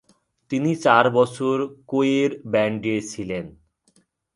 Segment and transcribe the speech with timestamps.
[0.51, 1.55] তিনি চার বছর
[1.87, 3.45] কোয়ের ব্যান্ডে ছিলেন।